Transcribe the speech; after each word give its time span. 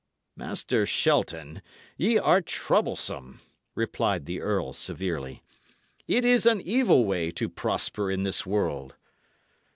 "Master 0.35 0.87
Shelton, 0.87 1.61
ye 1.95 2.17
are 2.17 2.41
troublesome," 2.41 3.39
replied 3.75 4.25
the 4.25 4.41
earl, 4.41 4.73
severely. 4.73 5.43
"It 6.07 6.25
is 6.25 6.47
an 6.47 6.59
evil 6.59 7.05
way 7.05 7.29
to 7.29 7.47
prosper 7.47 8.09
in 8.09 8.23
this 8.23 8.43
world. 8.43 8.95